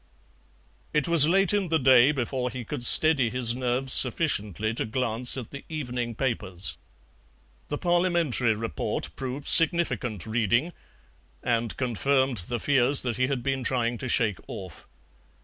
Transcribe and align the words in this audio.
It 0.95 1.07
was 1.07 1.27
late 1.27 1.53
in 1.53 1.67
the 1.69 1.77
day 1.77 2.11
before 2.11 2.49
he 2.49 2.65
could 2.65 2.83
steady 2.83 3.29
his 3.29 3.53
nerves 3.53 3.93
sufficiently 3.93 4.73
to 4.73 4.85
glance 4.87 5.37
at 5.37 5.51
the 5.51 5.63
evening 5.69 6.15
papers. 6.15 6.75
The 7.67 7.77
Parliamentary 7.77 8.55
report 8.55 9.15
proved 9.15 9.47
significant 9.47 10.25
reading, 10.25 10.73
and 11.43 11.77
confirmed 11.77 12.37
the 12.37 12.59
fears 12.59 13.03
that 13.03 13.17
he 13.17 13.27
had 13.27 13.43
been 13.43 13.63
trying 13.63 13.99
to 13.99 14.09
shake 14.09 14.39
off. 14.47 14.87